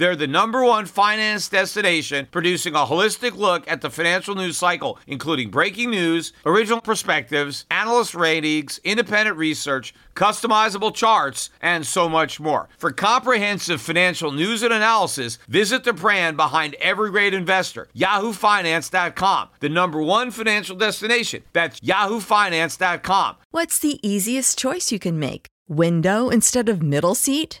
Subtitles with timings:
[0.00, 4.98] They're the number one finance destination, producing a holistic look at the financial news cycle,
[5.06, 12.70] including breaking news, original perspectives, analyst ratings, independent research, customizable charts, and so much more.
[12.78, 19.68] For comprehensive financial news and analysis, visit the brand behind every great investor, yahoofinance.com, the
[19.68, 21.42] number one financial destination.
[21.52, 23.36] That's yahoofinance.com.
[23.50, 25.48] What's the easiest choice you can make?
[25.68, 27.60] Window instead of middle seat?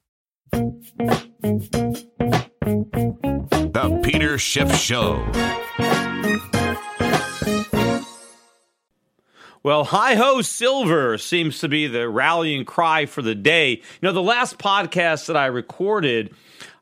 [0.51, 0.91] The
[4.03, 5.25] Peter Schiff Show.
[9.63, 13.73] Well, hi ho, silver seems to be the rallying cry for the day.
[13.73, 16.33] You know, the last podcast that I recorded,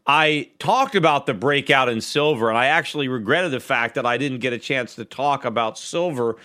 [0.07, 4.17] I talked about the breakout in silver, and I actually regretted the fact that I
[4.17, 6.37] didn't get a chance to talk about silver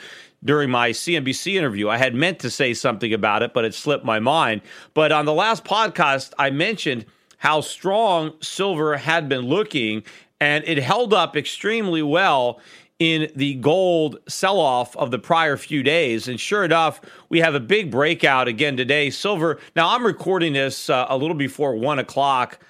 [0.45, 1.89] during my CNBC interview.
[1.89, 4.61] I had meant to say something about it, but it slipped my mind.
[4.93, 7.07] But on the last podcast, I mentioned
[7.39, 10.03] how strong silver had been looking,
[10.41, 12.61] and it held up extremely well
[12.99, 16.29] in the gold sell off of the prior few days.
[16.29, 19.11] And sure enough, we have a big breakout again today.
[19.11, 22.61] Silver, now I'm recording this uh, a little before one o'clock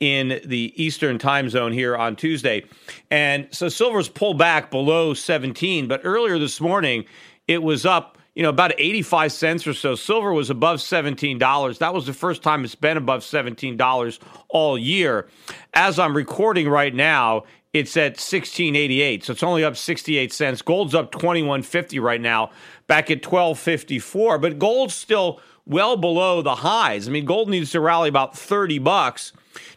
[0.00, 2.64] in the Eastern time zone here on Tuesday.
[3.10, 7.04] And so silver's pulled back below 17, but earlier this morning,
[7.46, 9.94] it was up you know, about 85 cents or so.
[9.96, 11.78] Silver was above $17.
[11.78, 14.18] That was the first time it's been above $17
[14.48, 15.28] all year.
[15.74, 20.92] As I'm recording right now, it's at 1688 so it's only up 68 cents gold's
[20.92, 22.50] up 2150 right now
[22.88, 27.80] back at 1254 but gold's still well below the highs i mean gold needs to
[27.80, 29.32] rally about 30 bucks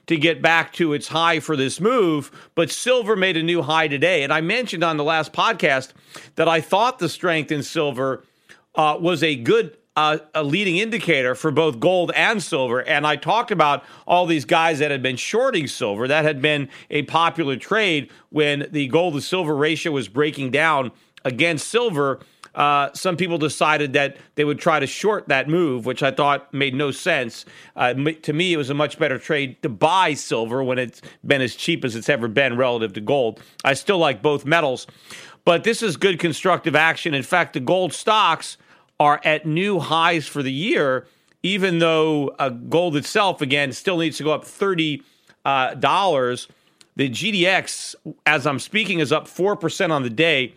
[0.08, 3.88] to get back to its high for this move but silver made a new high
[3.88, 5.92] today and i mentioned on the last podcast
[6.36, 8.24] that i thought the strength in silver
[8.76, 12.82] uh, was a good uh, a leading indicator for both gold and silver.
[12.82, 16.08] And I talked about all these guys that had been shorting silver.
[16.08, 20.92] That had been a popular trade when the gold to silver ratio was breaking down
[21.24, 22.20] against silver.
[22.56, 26.54] Uh, some people decided that they would try to short that move, which I thought
[26.54, 27.46] made no sense.
[27.76, 31.42] Uh, to me, it was a much better trade to buy silver when it's been
[31.42, 33.42] as cheap as it's ever been relative to gold.
[33.66, 34.88] I still like both metals,
[35.46, 37.14] but this is good constructive action.
[37.14, 38.58] In fact, the gold stocks
[39.00, 41.08] are at new highs for the year,
[41.42, 45.02] even though uh, gold itself, again, still needs to go up 30.
[45.46, 46.48] Uh, dollars.
[46.96, 50.54] the GDX, as I'm speaking, is up 4% on the day.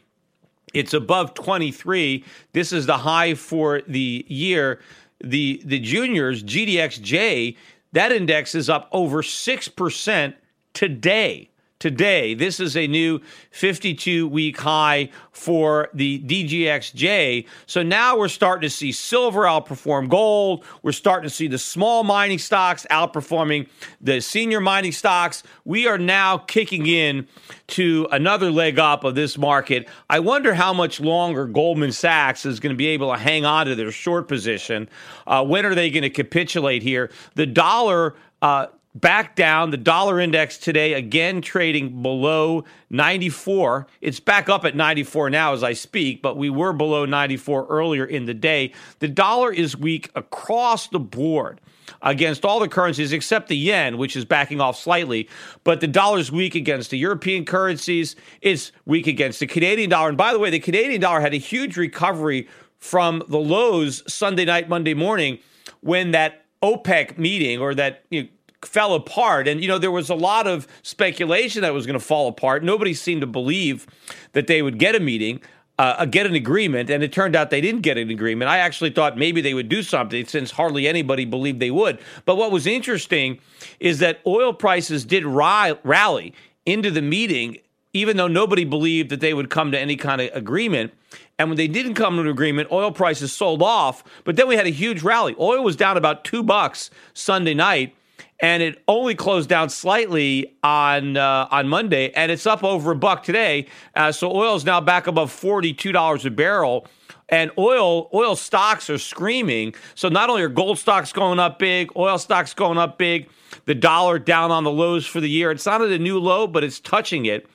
[0.76, 2.22] It's above 23.
[2.52, 4.80] This is the high for the year.
[5.24, 7.56] The the juniors GDXJ
[7.92, 10.34] that index is up over 6%
[10.74, 11.48] today
[11.78, 12.34] today.
[12.34, 13.20] This is a new
[13.50, 17.46] 52 week high for the DGXJ.
[17.66, 20.64] So now we're starting to see silver outperform gold.
[20.82, 23.68] We're starting to see the small mining stocks outperforming
[24.00, 25.42] the senior mining stocks.
[25.64, 27.26] We are now kicking in
[27.68, 29.88] to another leg up of this market.
[30.08, 33.66] I wonder how much longer Goldman Sachs is going to be able to hang on
[33.66, 34.88] to their short position.
[35.26, 37.10] Uh, when are they going to capitulate here?
[37.34, 38.14] The dollar.
[38.42, 38.66] Uh,
[39.00, 39.70] back down.
[39.70, 43.86] The dollar index today again trading below 94.
[44.00, 48.04] It's back up at 94 now as I speak, but we were below 94 earlier
[48.04, 48.72] in the day.
[49.00, 51.60] The dollar is weak across the board.
[52.02, 55.28] against all the currencies except the yen, which is backing off slightly.
[55.64, 58.16] But the dollar is weak against the European currencies.
[58.40, 60.08] It's weak against the Canadian dollar.
[60.08, 64.44] And by the way, the Canadian dollar had a huge recovery from the lows Sunday
[64.44, 65.38] night, Monday morning,
[65.80, 68.28] when that OPEC meeting or that you know,
[68.62, 69.48] fell apart.
[69.48, 72.64] And, you know, there was a lot of speculation that was going to fall apart.
[72.64, 73.86] Nobody seemed to believe
[74.32, 75.40] that they would get a meeting.
[75.78, 78.50] Uh, get an agreement, and it turned out they didn't get an agreement.
[78.50, 81.98] I actually thought maybe they would do something since hardly anybody believed they would.
[82.24, 83.40] But what was interesting
[83.78, 86.32] is that oil prices did ri- rally
[86.64, 87.58] into the meeting,
[87.92, 90.94] even though nobody believed that they would come to any kind of agreement.
[91.38, 94.02] And when they didn't come to an agreement, oil prices sold off.
[94.24, 95.36] But then we had a huge rally.
[95.38, 97.94] Oil was down about two bucks Sunday night
[98.40, 102.96] and it only closed down slightly on uh, on Monday, and it's up over a
[102.96, 103.66] buck today.
[103.94, 106.86] Uh, so oil is now back above forty two dollars a barrel,
[107.28, 109.74] and oil oil stocks are screaming.
[109.94, 113.28] So not only are gold stocks going up big, oil stocks going up big.
[113.64, 115.50] The dollar down on the lows for the year.
[115.50, 117.48] It's not at a new low, but it's touching it.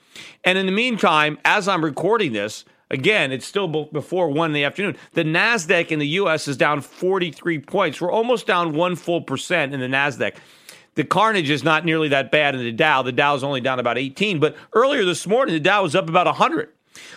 [0.44, 4.66] And in the meantime, as I'm recording this, Again, it's still before one in the
[4.66, 4.98] afternoon.
[5.14, 8.02] The NASDAQ in the US is down 43 points.
[8.02, 10.34] We're almost down one full percent in the NASDAQ.
[10.96, 13.02] The carnage is not nearly that bad in the Dow.
[13.02, 14.40] The Dow is only down about 18.
[14.40, 16.70] But earlier this morning, the Dow was up about 100.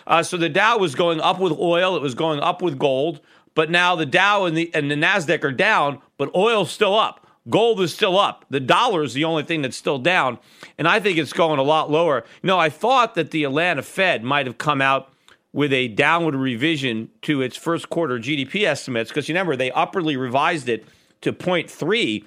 [0.06, 3.21] Uh, so the Dow was going up with oil, it was going up with gold.
[3.55, 7.25] But now the Dow and the, and the NASDAQ are down, but oil's still up.
[7.50, 8.47] Gold is still up.
[8.49, 10.38] The dollar is the only thing that's still down.
[10.79, 12.25] And I think it's going a lot lower.
[12.43, 15.12] You know, I thought that the Atlanta Fed might have come out
[15.53, 20.17] with a downward revision to its first quarter GDP estimates because you remember they upwardly
[20.17, 20.87] revised it
[21.20, 22.25] to 0.3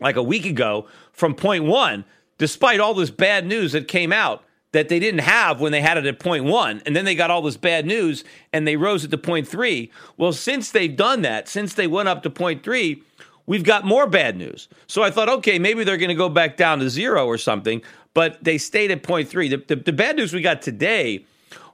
[0.00, 2.04] like a week ago from point one,
[2.38, 5.96] despite all this bad news that came out that they didn't have when they had
[5.96, 6.82] it at point one.
[6.84, 9.90] And then they got all this bad news and they rose it to point three.
[10.16, 13.02] Well, since they've done that, since they went up to point three,
[13.46, 14.68] we've got more bad news.
[14.86, 17.80] So I thought, okay, maybe they're going to go back down to zero or something,
[18.12, 19.48] but they stayed at point three.
[19.48, 21.24] The, the, the bad news we got today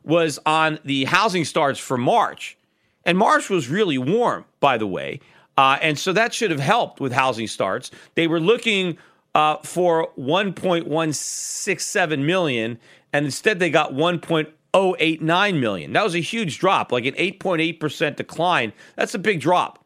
[0.05, 2.57] was on the housing starts for March.
[3.05, 5.21] And March was really warm, by the way.
[5.57, 7.91] Uh, and so that should have helped with housing starts.
[8.15, 8.97] They were looking
[9.35, 12.79] uh, for 1.167 million,
[13.13, 15.93] and instead they got 1.089 million.
[15.93, 18.73] That was a huge drop, like an 8.8% decline.
[18.97, 19.85] That's a big drop.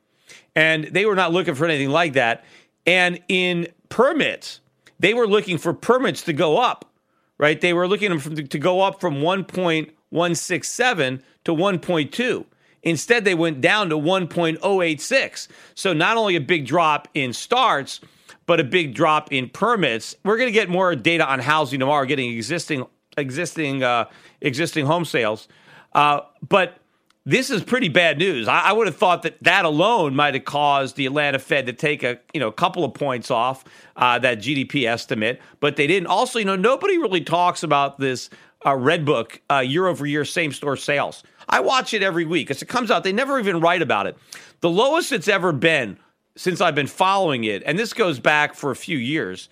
[0.54, 2.44] And they were not looking for anything like that.
[2.86, 4.60] And in permits,
[4.98, 6.90] they were looking for permits to go up,
[7.38, 7.60] right?
[7.60, 12.44] They were looking to go up from 1.167 to 1.2.
[12.86, 15.48] Instead, they went down to 1.086.
[15.74, 18.00] So not only a big drop in starts,
[18.46, 20.14] but a big drop in permits.
[20.24, 22.86] We're going to get more data on housing tomorrow, getting existing
[23.18, 24.04] existing uh,
[24.40, 25.48] existing home sales.
[25.94, 26.78] Uh, but
[27.24, 28.46] this is pretty bad news.
[28.46, 31.72] I, I, would have thought that that alone might have caused the Atlanta Fed to
[31.72, 33.64] take a you know a couple of points off
[33.96, 36.06] uh, that GDP estimate, but they didn't.
[36.06, 38.30] Also, you know, nobody really talks about this
[38.64, 41.24] uh, Redbook uh, year over year same store sales.
[41.48, 43.04] I watch it every week as it comes out.
[43.04, 44.16] They never even write about it.
[44.60, 45.98] The lowest it's ever been
[46.36, 49.48] since I've been following it, and this goes back for a few years,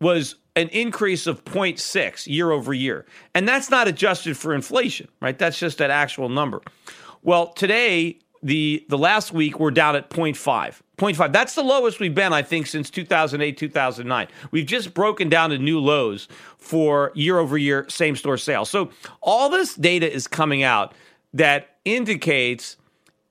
[0.00, 3.06] was an increase of 0.6 year over year.
[3.34, 5.38] And that's not adjusted for inflation, right?
[5.38, 6.62] That's just that actual number.
[7.22, 10.80] Well, today, the the last week we're down at 0.5.
[10.98, 11.32] 0.5.
[11.32, 14.28] That's the lowest we've been, I think, since 2008, 2009.
[14.50, 16.28] We've just broken down to new lows
[16.58, 18.70] for year over year same store sales.
[18.70, 18.90] So
[19.20, 20.94] all this data is coming out
[21.34, 22.76] that indicates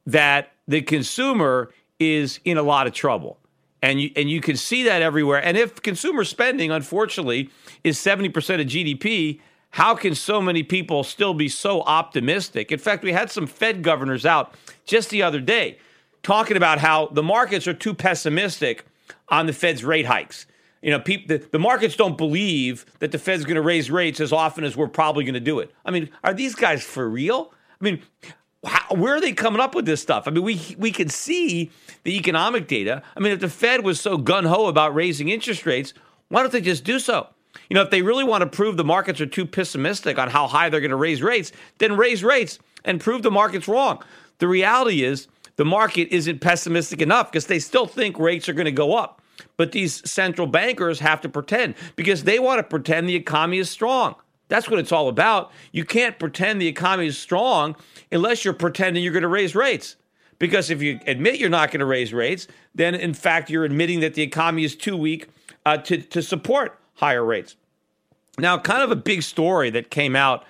[0.05, 3.39] that the consumer is in a lot of trouble.
[3.81, 5.43] And you, and you can see that everywhere.
[5.43, 7.49] And if consumer spending, unfortunately,
[7.83, 8.27] is 70%
[8.61, 9.39] of GDP,
[9.71, 12.71] how can so many people still be so optimistic?
[12.71, 15.77] In fact, we had some Fed governors out just the other day
[16.23, 18.85] talking about how the markets are too pessimistic
[19.29, 20.47] on the Fed's rate hikes.
[20.81, 24.31] You know, the, the markets don't believe that the Fed's going to raise rates as
[24.31, 25.71] often as we're probably going to do it.
[25.83, 27.51] I mean, are these guys for real?
[27.79, 28.01] I mean,
[28.65, 30.27] how, where are they coming up with this stuff?
[30.27, 31.71] I mean, we we can see
[32.03, 33.03] the economic data.
[33.15, 35.93] I mean, if the Fed was so gun ho about raising interest rates,
[36.29, 37.27] why don't they just do so?
[37.69, 40.47] You know, if they really want to prove the markets are too pessimistic on how
[40.47, 44.03] high they're going to raise rates, then raise rates and prove the market's wrong.
[44.39, 48.65] The reality is the market isn't pessimistic enough because they still think rates are going
[48.65, 49.21] to go up.
[49.57, 53.69] But these central bankers have to pretend because they want to pretend the economy is
[53.69, 54.15] strong.
[54.47, 55.51] That's what it's all about.
[55.71, 57.75] You can't pretend the economy is strong
[58.11, 59.95] unless you're pretending you're going to raise rates.
[60.37, 64.01] Because if you admit you're not going to raise rates, then in fact you're admitting
[64.01, 65.29] that the economy is too weak
[65.65, 67.55] uh, to, to support higher rates.
[68.37, 70.41] Now, kind of a big story that came out,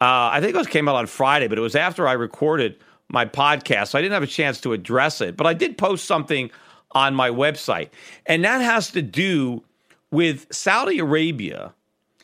[0.00, 2.76] uh, I think it was came out on Friday, but it was after I recorded
[3.08, 3.88] my podcast.
[3.88, 6.50] So I didn't have a chance to address it, but I did post something
[6.92, 7.90] on my website.
[8.26, 9.62] And that has to do
[10.10, 11.74] with Saudi Arabia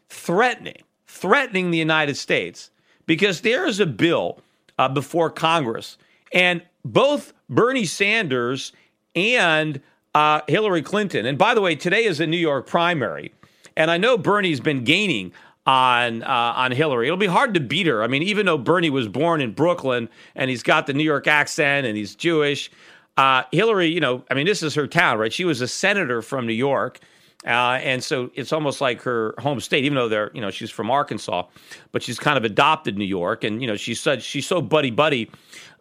[0.08, 0.82] threatening,
[1.14, 2.70] threatening the United States
[3.06, 4.40] because there is a bill
[4.78, 5.96] uh, before Congress.
[6.32, 8.72] And both Bernie Sanders
[9.14, 9.80] and
[10.14, 13.32] uh, Hillary Clinton, and by the way, today is a New York primary.
[13.76, 15.32] And I know Bernie's been gaining
[15.66, 17.06] on uh, on Hillary.
[17.06, 18.02] It'll be hard to beat her.
[18.02, 21.26] I mean, even though Bernie was born in Brooklyn and he's got the New York
[21.26, 22.70] accent and he's Jewish,
[23.16, 25.32] uh, Hillary, you know, I mean, this is her town, right?
[25.32, 27.00] She was a senator from New York.
[27.46, 30.70] Uh, and so it's almost like her home state, even though they're, you know, she's
[30.70, 31.46] from Arkansas,
[31.92, 33.44] but she's kind of adopted New York.
[33.44, 35.30] And, you know, she's such, she's so buddy buddy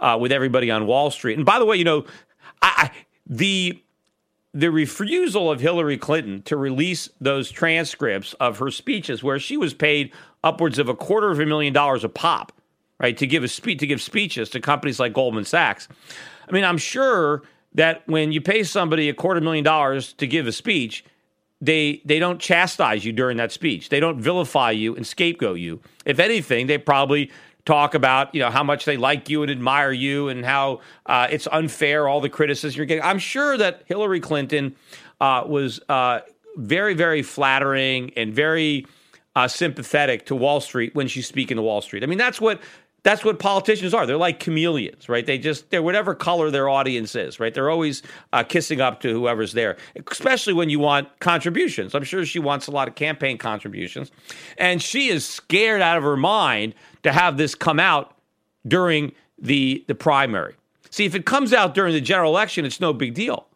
[0.02, 1.38] uh, with everybody on Wall Street.
[1.38, 2.06] And by the way, you know,
[2.62, 2.92] I, I,
[3.26, 3.82] the,
[4.54, 9.74] the refusal of Hillary Clinton to release those transcripts of her speeches, where she was
[9.74, 10.12] paid
[10.44, 12.52] upwards of a quarter of a million dollars a pop,
[13.00, 15.88] right, to give a speech to give speeches to companies like Goldman Sachs.
[16.48, 17.44] I mean, I'm sure
[17.74, 21.04] that when you pay somebody a quarter million dollars to give a speech,
[21.64, 23.88] they they don't chastise you during that speech.
[23.88, 25.80] They don't vilify you and scapegoat you.
[26.06, 27.32] If anything, they probably
[27.66, 31.28] talk about you know how much they like you and admire you and how uh,
[31.32, 33.04] it's unfair all the criticism you're getting.
[33.04, 34.76] I'm sure that Hillary Clinton
[35.22, 36.20] uh, was uh,
[36.58, 38.86] very very flattering and very
[39.36, 42.04] uh, sympathetic to Wall Street when she's speaking to Wall Street.
[42.04, 42.60] I mean that's what
[43.04, 44.06] that's what politicians are.
[44.06, 45.26] They're like chameleons, right?
[45.26, 47.54] They just they're whatever color their audience is, right?
[47.54, 49.78] They're always uh, kissing up to whoever's there,
[50.10, 51.94] especially when you want contributions.
[51.94, 54.12] I'm sure she wants a lot of campaign contributions,
[54.58, 58.18] and she is scared out of her mind to have this come out
[58.66, 60.56] during the the primary.
[60.90, 63.48] See, if it comes out during the general election, it's no big deal.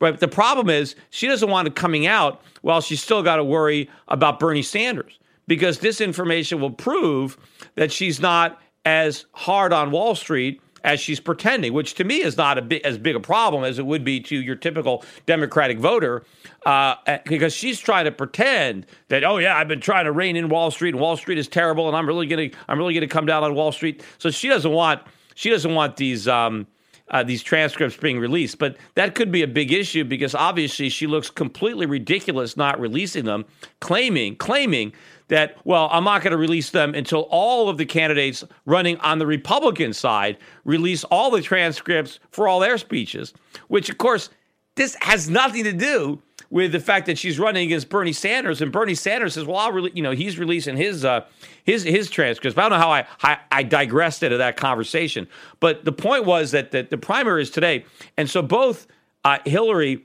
[0.00, 0.12] Right?
[0.12, 3.44] But the problem is she doesn't want it coming out while she's still got to
[3.44, 7.38] worry about Bernie Sanders because this information will prove
[7.76, 12.36] that she's not as hard on Wall Street as she's pretending, which to me is
[12.36, 15.78] not a big, as big a problem as it would be to your typical Democratic
[15.78, 16.24] voter,
[16.66, 16.94] uh,
[17.26, 20.70] because she's trying to pretend that oh yeah, I've been trying to rein in Wall
[20.70, 23.42] Street, and Wall Street is terrible, and I'm really gonna I'm really gonna come down
[23.42, 24.02] on Wall Street.
[24.18, 25.02] So she doesn't want
[25.34, 26.28] she doesn't want these.
[26.28, 26.66] Um,
[27.10, 28.58] uh, these transcripts being released.
[28.58, 33.24] But that could be a big issue because obviously she looks completely ridiculous not releasing
[33.24, 33.44] them,
[33.80, 34.92] claiming claiming
[35.28, 39.18] that, well, I'm not going to release them until all of the candidates running on
[39.18, 43.32] the Republican side release all the transcripts for all their speeches,
[43.68, 44.28] which, of course,
[44.76, 46.20] this has nothing to do
[46.54, 49.72] with the fact that she's running against Bernie Sanders, and Bernie Sanders says, "Well, I'll
[49.72, 51.24] really, you know, he's releasing his uh,
[51.64, 55.26] his his transcripts." I don't know how I, I, I digressed into that conversation.
[55.58, 57.84] But the point was that the, the primary is today,
[58.16, 58.86] and so both
[59.24, 60.04] uh, Hillary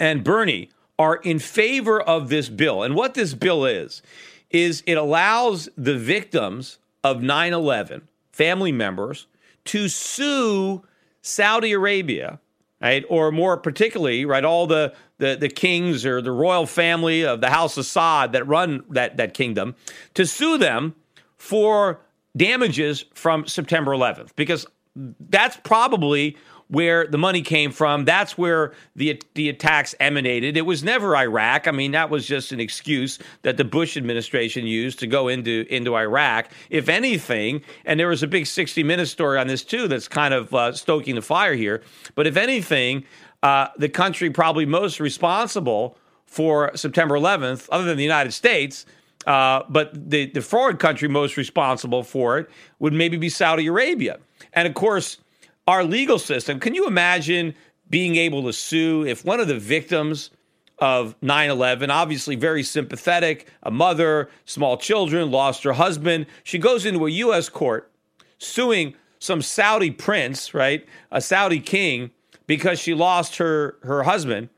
[0.00, 2.82] and Bernie are in favor of this bill.
[2.82, 4.02] And what this bill is,
[4.50, 9.28] is it allows the victims of 9 11, family members,
[9.66, 10.82] to sue
[11.22, 12.40] Saudi Arabia,
[12.82, 13.04] right?
[13.08, 17.50] Or more particularly, right, all the, the, the kings or the royal family of the
[17.50, 19.74] House of Saud that run that, that kingdom,
[20.14, 20.94] to sue them
[21.36, 22.00] for
[22.36, 24.30] damages from September 11th.
[24.36, 26.36] Because that's probably
[26.68, 28.04] where the money came from.
[28.04, 30.56] That's where the the attacks emanated.
[30.56, 31.68] It was never Iraq.
[31.68, 35.66] I mean, that was just an excuse that the Bush administration used to go into
[35.70, 36.50] into Iraq.
[36.70, 40.34] If anything, and there was a big 60 minute story on this too that's kind
[40.34, 41.82] of uh, stoking the fire here.
[42.14, 43.04] But if anything,
[43.42, 48.86] uh, the country probably most responsible for September 11th, other than the United States.
[49.26, 54.18] Uh, but the, the country most responsible for it would maybe be Saudi Arabia.
[54.52, 55.18] And of course,
[55.66, 56.60] our legal system.
[56.60, 57.54] Can you imagine
[57.90, 60.30] being able to sue if one of the victims
[60.78, 66.84] of 9 11, obviously very sympathetic, a mother, small children, lost her husband, she goes
[66.84, 67.48] into a U.S.
[67.48, 67.90] court
[68.38, 72.10] suing some Saudi prince, right, a Saudi king,
[72.46, 74.48] because she lost her, her husband.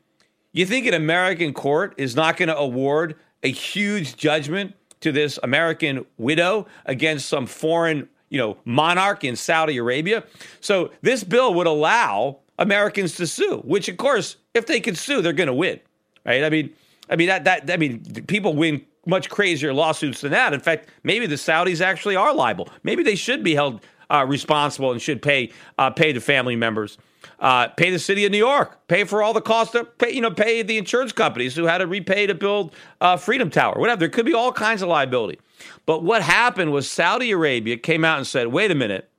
[0.52, 5.38] You think an American court is not going to award a huge judgment to this
[5.42, 10.24] American widow against some foreign you know, monarch in Saudi Arabia.
[10.60, 15.22] So this bill would allow Americans to sue, which of course, if they can sue,
[15.22, 15.80] they're going to win,
[16.26, 16.44] right?
[16.44, 16.70] I mean,
[17.08, 20.52] I mean that that I mean, people win much crazier lawsuits than that.
[20.52, 22.68] In fact, maybe the Saudis actually are liable.
[22.82, 23.80] Maybe they should be held
[24.10, 26.98] uh, responsible and should pay uh, pay the family members,
[27.40, 30.20] uh, pay the city of New York, pay for all the cost of pay you
[30.20, 34.00] know pay the insurance companies who had to repay to build uh, Freedom Tower, whatever.
[34.00, 35.38] There could be all kinds of liability.
[35.86, 39.10] But what happened was Saudi Arabia came out and said, wait a minute,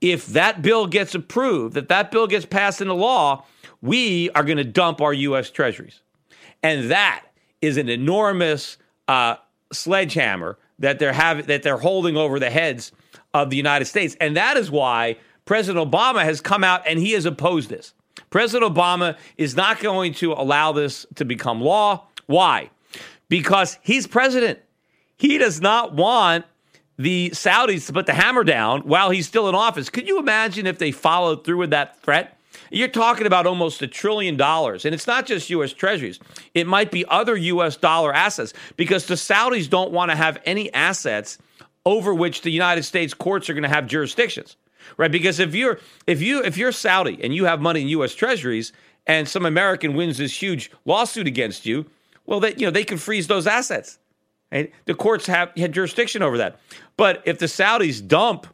[0.00, 3.44] if that bill gets approved, that that bill gets passed into law,
[3.82, 5.50] we are going to dump our U.S.
[5.50, 6.00] treasuries.
[6.62, 7.24] And that
[7.62, 8.76] is an enormous
[9.08, 9.36] uh,
[9.72, 12.92] sledgehammer that they're having that they're holding over the heads
[13.34, 14.16] of the United States.
[14.20, 17.94] And that is why President Obama has come out and he has opposed this.
[18.30, 22.06] President Obama is not going to allow this to become law.
[22.26, 22.70] Why?
[23.28, 24.60] Because he's president.
[25.16, 26.44] He does not want
[26.96, 29.88] the Saudis to put the hammer down while he's still in office.
[29.88, 32.36] Could you imagine if they followed through with that threat?
[32.70, 34.84] You're talking about almost a trillion dollars.
[34.84, 35.72] And it's not just U.S.
[35.72, 36.20] treasuries,
[36.54, 37.76] it might be other U.S.
[37.76, 41.38] dollar assets because the Saudis don't want to have any assets
[41.84, 44.56] over which the United States courts are going to have jurisdictions.
[44.96, 45.10] Right?
[45.10, 48.72] Because if you're if you if you're Saudi and you have money in US treasuries
[49.06, 51.86] and some American wins this huge lawsuit against you,
[52.26, 53.98] well they you know they can freeze those assets.
[54.52, 54.72] Right?
[54.86, 56.58] The courts have had jurisdiction over that.
[56.96, 58.46] But if the Saudis dump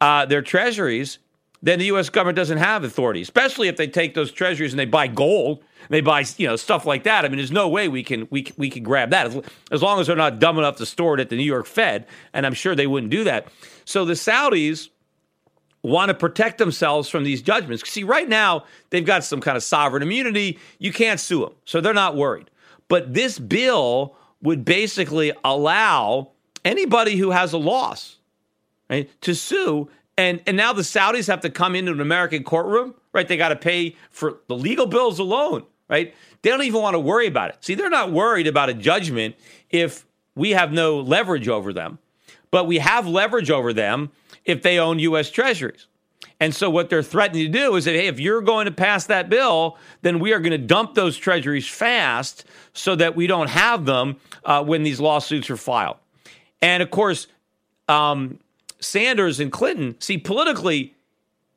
[0.00, 1.18] uh, their treasuries,
[1.64, 2.10] then the U.S.
[2.10, 6.02] government doesn't have authority, especially if they take those treasuries and they buy gold, they
[6.02, 7.24] buy you know stuff like that.
[7.24, 9.98] I mean, there's no way we can we we can grab that as, as long
[9.98, 12.52] as they're not dumb enough to store it at the New York Fed, and I'm
[12.52, 13.48] sure they wouldn't do that.
[13.86, 14.90] So the Saudis
[15.84, 17.88] want to protect themselves from these judgments.
[17.88, 20.58] See, right now they've got some kind of sovereign immunity.
[20.78, 22.50] You can't sue them, so they're not worried.
[22.88, 26.30] But this bill would basically allow
[26.64, 28.16] anybody who has a loss
[28.88, 29.90] right, to sue.
[30.16, 33.28] And, and now the Saudis have to come into an American courtroom, right?
[33.28, 36.14] They got to pay for the legal bills alone, right?
[36.40, 37.58] They don't even want to worry about it.
[37.60, 39.34] See, they're not worried about a judgment
[39.70, 41.98] if we have no leverage over them,
[42.50, 44.10] but we have leverage over them
[44.44, 45.30] if they own U.S.
[45.30, 45.86] treasuries.
[46.40, 49.06] And so what they're threatening to do is that, hey, if you're going to pass
[49.06, 53.50] that bill, then we are going to dump those treasuries fast so that we don't
[53.50, 55.96] have them uh, when these lawsuits are filed.
[56.60, 57.28] And of course,
[57.88, 58.38] um,
[58.80, 60.94] Sanders and Clinton, see, politically,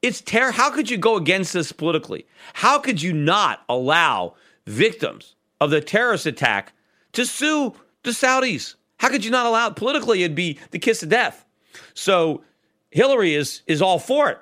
[0.02, 0.52] it's terror.
[0.52, 2.26] How could you go against this politically?
[2.54, 6.74] How could you not allow victims of the terrorist attack
[7.14, 8.76] to sue the Saudis?
[9.00, 9.76] How could you not allow it?
[9.76, 11.46] Politically, it'd be the kiss of death.
[11.94, 12.44] So
[12.92, 14.40] Hillary is is all for it.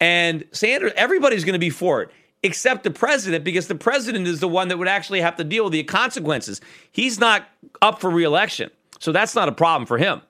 [0.00, 2.10] And Sanders, everybody's going to be for it,
[2.42, 5.64] except the president, because the president is the one that would actually have to deal
[5.64, 6.60] with the consequences.
[6.92, 7.48] He's not
[7.80, 8.70] up for reelection.
[8.98, 10.20] So that's not a problem for him.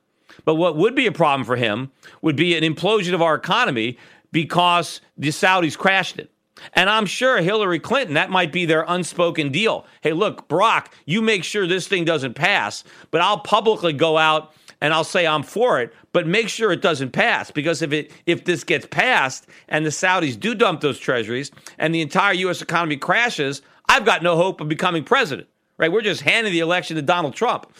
[0.44, 1.90] But what would be a problem for him
[2.22, 3.98] would be an implosion of our economy
[4.32, 6.30] because the Saudis crashed it.
[6.72, 9.86] And I'm sure Hillary Clinton, that might be their unspoken deal.
[10.00, 14.54] Hey, look, Barack, you make sure this thing doesn't pass, but I'll publicly go out
[14.80, 18.10] and I'll say I'm for it, but make sure it doesn't pass because if it
[18.26, 22.62] if this gets passed and the Saudis do dump those treasuries and the entire US
[22.62, 25.48] economy crashes, I've got no hope of becoming president.
[25.78, 25.92] Right?
[25.92, 27.70] We're just handing the election to Donald Trump.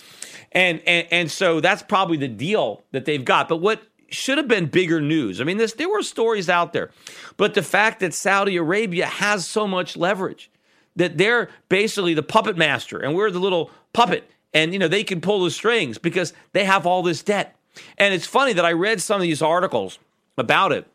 [0.53, 3.49] And and and so that's probably the deal that they've got.
[3.49, 5.41] But what should have been bigger news.
[5.41, 6.91] I mean, this, there were stories out there,
[7.37, 10.51] but the fact that Saudi Arabia has so much leverage,
[10.95, 15.05] that they're basically the puppet master and we're the little puppet and you know they
[15.05, 17.55] can pull the strings because they have all this debt.
[17.99, 19.99] And it's funny that I read some of these articles
[20.38, 20.87] about it,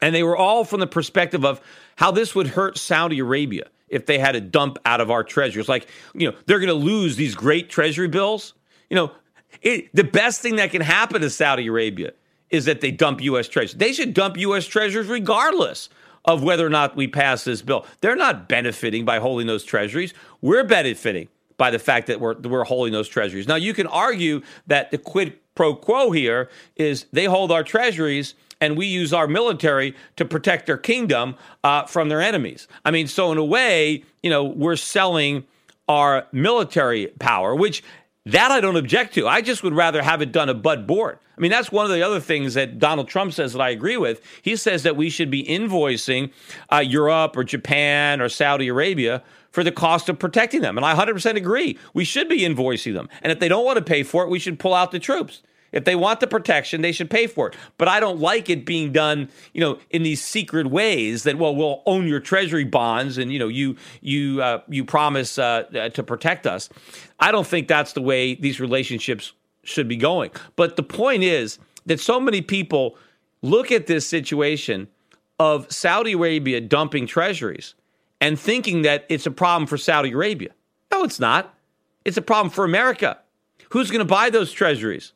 [0.00, 1.60] and they were all from the perspective of
[1.96, 5.68] how this would hurt Saudi Arabia if they had to dump out of our treasuries.
[5.68, 8.54] Like, you know, they're going to lose these great treasury bills.
[8.88, 9.12] You know,
[9.62, 12.12] it, the best thing that can happen to Saudi Arabia
[12.50, 13.48] is that they dump U.S.
[13.48, 13.78] treasuries.
[13.78, 14.64] They should dump U.S.
[14.64, 15.88] treasuries regardless
[16.24, 17.84] of whether or not we pass this bill.
[18.00, 20.14] They're not benefiting by holding those treasuries.
[20.40, 21.28] We're benefiting
[21.62, 23.46] by the fact that we're we're holding those treasuries.
[23.46, 28.34] Now you can argue that the quid pro quo here is they hold our treasuries
[28.60, 32.66] and we use our military to protect their kingdom uh, from their enemies.
[32.84, 35.44] I mean, so in a way, you know, we're selling
[35.88, 37.84] our military power, which
[38.26, 39.28] that I don't object to.
[39.28, 41.20] I just would rather have it done above board.
[41.38, 43.96] I mean, that's one of the other things that Donald Trump says that I agree
[43.96, 44.20] with.
[44.42, 46.32] He says that we should be invoicing
[46.72, 50.76] uh, Europe or Japan or Saudi Arabia for the cost of protecting them.
[50.76, 51.78] And I 100% agree.
[51.94, 53.08] We should be invoicing them.
[53.22, 55.42] And if they don't want to pay for it, we should pull out the troops.
[55.70, 57.56] If they want the protection, they should pay for it.
[57.78, 61.56] But I don't like it being done, you know, in these secret ways that well,
[61.56, 65.88] we'll own your treasury bonds and you know you you uh, you promise uh, uh
[65.88, 66.68] to protect us.
[67.20, 69.32] I don't think that's the way these relationships
[69.64, 70.30] should be going.
[70.56, 72.98] But the point is that so many people
[73.40, 74.88] look at this situation
[75.38, 77.74] of Saudi Arabia dumping treasuries
[78.22, 80.50] and thinking that it's a problem for Saudi Arabia.
[80.92, 81.52] No, it's not.
[82.04, 83.18] It's a problem for America.
[83.70, 85.12] Who's going to buy those treasuries?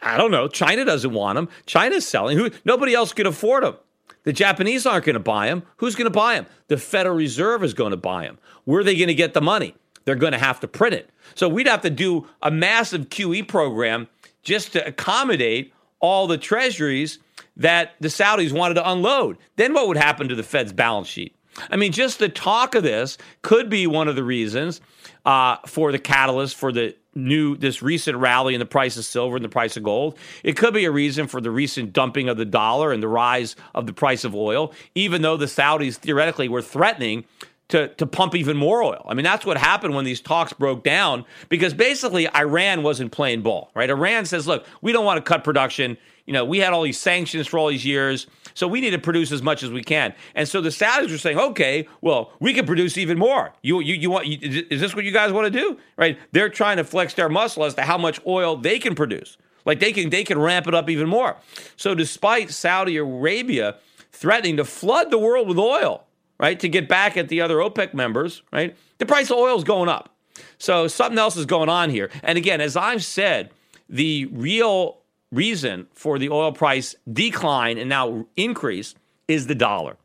[0.00, 0.48] I don't know.
[0.48, 1.50] China doesn't want them.
[1.66, 2.38] China's selling.
[2.38, 3.76] Who, nobody else can afford them.
[4.24, 5.62] The Japanese aren't going to buy them.
[5.76, 6.46] Who's going to buy them?
[6.68, 8.38] The Federal Reserve is going to buy them.
[8.64, 9.74] Where are they going to get the money?
[10.06, 11.10] They're going to have to print it.
[11.34, 14.08] So we'd have to do a massive QE program
[14.42, 17.18] just to accommodate all the treasuries
[17.58, 19.36] that the Saudis wanted to unload.
[19.56, 21.36] Then what would happen to the Fed's balance sheet?
[21.70, 24.80] I mean, just the talk of this could be one of the reasons
[25.24, 29.36] uh, for the catalyst for the new this recent rally in the price of silver
[29.36, 30.16] and the price of gold.
[30.42, 33.54] It could be a reason for the recent dumping of the dollar and the rise
[33.74, 37.24] of the price of oil, even though the Saudis theoretically were threatening
[37.68, 39.04] to, to pump even more oil.
[39.08, 43.42] I mean, that's what happened when these talks broke down because basically Iran wasn't playing
[43.42, 43.88] ball, right?
[43.88, 45.96] Iran says, look, we don't want to cut production.
[46.26, 48.98] You know, we had all these sanctions for all these years, so we need to
[48.98, 50.14] produce as much as we can.
[50.34, 53.52] And so the Saudis were saying, okay, well, we can produce even more.
[53.62, 54.26] You, you, you want?
[54.26, 55.78] You, is this what you guys want to do?
[55.96, 56.18] Right?
[56.32, 59.36] They're trying to flex their muscle as to how much oil they can produce.
[59.64, 61.36] Like they can, they can ramp it up even more.
[61.76, 63.76] So despite Saudi Arabia
[64.12, 66.04] threatening to flood the world with oil,
[66.38, 69.64] right, to get back at the other OPEC members, right, the price of oil is
[69.64, 70.14] going up.
[70.58, 72.10] So something else is going on here.
[72.22, 73.50] And again, as I've said,
[73.88, 74.98] the real
[75.30, 78.94] reason for the oil price decline and now increase
[79.28, 79.96] is the dollar.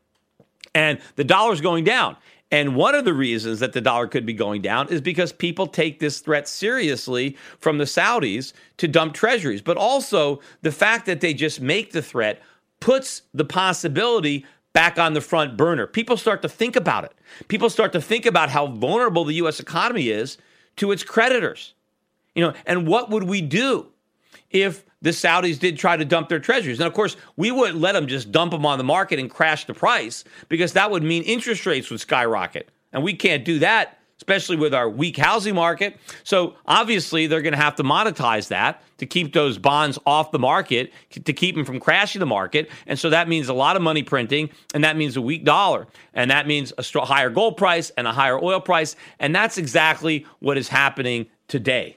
[0.74, 2.16] And the dollar's going down.
[2.50, 5.66] And one of the reasons that the dollar could be going down is because people
[5.66, 9.60] take this threat seriously from the Saudis to dump treasuries.
[9.60, 12.42] But also the fact that they just make the threat
[12.80, 14.46] puts the possibility
[14.78, 15.88] back on the front burner.
[15.88, 17.12] People start to think about it.
[17.48, 20.38] People start to think about how vulnerable the US economy is
[20.76, 21.74] to its creditors.
[22.36, 23.88] You know, and what would we do
[24.50, 26.78] if the Saudis did try to dump their treasuries.
[26.78, 29.64] And of course, we wouldn't let them just dump them on the market and crash
[29.64, 32.68] the price because that would mean interest rates would skyrocket.
[32.92, 35.96] And we can't do that, especially with our weak housing market.
[36.24, 40.38] So obviously, they're going to have to monetize that to keep those bonds off the
[40.38, 42.68] market, to keep them from crashing the market.
[42.86, 45.86] And so that means a lot of money printing, and that means a weak dollar.
[46.14, 48.96] And that means a higher gold price and a higher oil price.
[49.20, 51.96] And that's exactly what is happening today.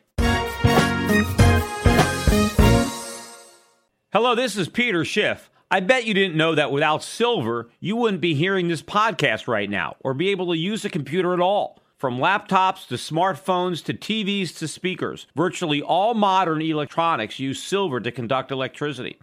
[4.13, 5.49] Hello, this is Peter Schiff.
[5.71, 9.69] I bet you didn't know that without silver, you wouldn't be hearing this podcast right
[9.69, 11.80] now or be able to use a computer at all.
[12.01, 18.11] From laptops to smartphones to TVs to speakers, virtually all modern electronics use silver to
[18.11, 19.19] conduct electricity.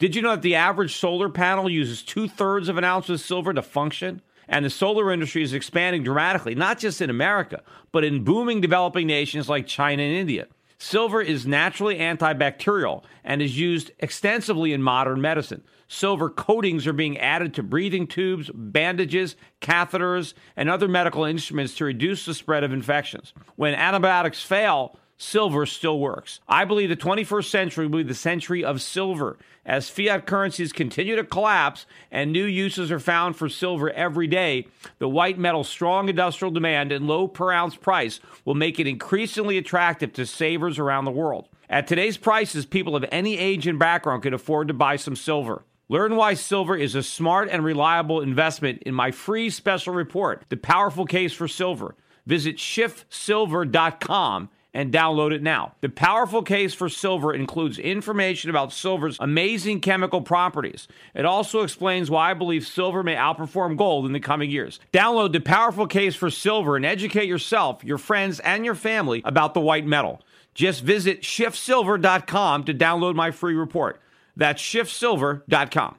[0.00, 3.20] Did you know that the average solar panel uses two thirds of an ounce of
[3.20, 4.22] silver to function?
[4.48, 7.62] And the solar industry is expanding dramatically, not just in America,
[7.92, 10.48] but in booming developing nations like China and India.
[10.78, 15.62] Silver is naturally antibacterial and is used extensively in modern medicine.
[15.88, 21.84] Silver coatings are being added to breathing tubes, bandages, catheters, and other medical instruments to
[21.84, 23.32] reduce the spread of infections.
[23.54, 26.40] When antibiotics fail, silver still works.
[26.48, 29.38] I believe the 21st century will be the century of silver.
[29.64, 34.66] As fiat currencies continue to collapse and new uses are found for silver every day,
[34.98, 39.56] the white metal's strong industrial demand and low per ounce price will make it increasingly
[39.56, 41.48] attractive to savers around the world.
[41.68, 45.62] At today's prices, people of any age and background can afford to buy some silver.
[45.88, 50.56] Learn why silver is a smart and reliable investment in my free special report, The
[50.56, 51.94] Powerful Case for Silver.
[52.26, 55.74] Visit schiffsilver.com and download it now.
[55.82, 60.88] The powerful case for silver includes information about silver's amazing chemical properties.
[61.14, 64.80] It also explains why I believe silver may outperform gold in the coming years.
[64.92, 69.54] Download the powerful case for silver and educate yourself, your friends, and your family about
[69.54, 70.20] the white metal.
[70.52, 74.00] Just visit schiffsilver.com to download my free report.
[74.36, 75.96] That's schiffsilver.com.